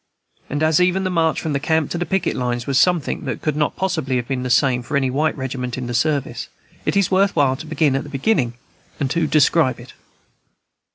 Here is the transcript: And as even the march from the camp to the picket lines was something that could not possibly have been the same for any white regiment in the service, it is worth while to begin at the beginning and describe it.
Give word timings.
And 0.49 0.63
as 0.63 0.81
even 0.81 1.03
the 1.03 1.11
march 1.11 1.39
from 1.39 1.53
the 1.53 1.59
camp 1.59 1.91
to 1.91 1.97
the 1.99 2.07
picket 2.07 2.35
lines 2.35 2.65
was 2.65 2.79
something 2.79 3.25
that 3.25 3.43
could 3.43 3.55
not 3.55 3.75
possibly 3.75 4.15
have 4.15 4.27
been 4.27 4.41
the 4.41 4.49
same 4.49 4.81
for 4.81 4.97
any 4.97 5.11
white 5.11 5.37
regiment 5.37 5.77
in 5.77 5.85
the 5.85 5.93
service, 5.93 6.47
it 6.87 6.97
is 6.97 7.11
worth 7.11 7.35
while 7.35 7.55
to 7.57 7.67
begin 7.67 7.95
at 7.95 8.01
the 8.01 8.09
beginning 8.09 8.55
and 8.99 9.09
describe 9.29 9.79
it. 9.79 9.93